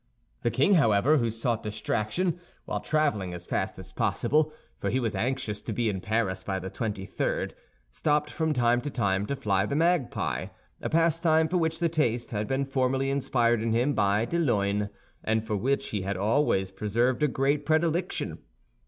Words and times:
The 0.41 0.49
king, 0.49 0.73
however, 0.73 1.17
who 1.19 1.29
sought 1.29 1.61
distraction, 1.61 2.39
while 2.65 2.79
traveling 2.79 3.35
as 3.35 3.45
fast 3.45 3.77
as 3.77 3.91
possible—for 3.91 4.89
he 4.89 4.99
was 4.99 5.13
anxious 5.13 5.61
to 5.61 5.73
be 5.73 5.89
in 5.89 6.01
Paris 6.01 6.43
by 6.43 6.57
the 6.57 6.71
twenty 6.71 7.05
third—stopped 7.05 8.31
from 8.31 8.51
time 8.51 8.81
to 8.81 8.89
time 8.89 9.27
to 9.27 9.35
fly 9.35 9.67
the 9.67 9.75
magpie, 9.75 10.47
a 10.81 10.89
pastime 10.89 11.47
for 11.47 11.57
which 11.57 11.77
the 11.77 11.87
taste 11.87 12.31
had 12.31 12.47
been 12.47 12.65
formerly 12.65 13.11
inspired 13.11 13.61
in 13.61 13.73
him 13.73 13.93
by 13.93 14.25
de 14.25 14.39
Luynes, 14.39 14.89
and 15.23 15.45
for 15.45 15.55
which 15.55 15.89
he 15.89 16.01
had 16.01 16.17
always 16.17 16.71
preserved 16.71 17.21
a 17.21 17.27
great 17.27 17.63
predilection. 17.63 18.39